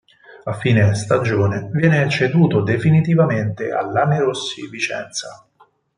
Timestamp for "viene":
1.71-2.09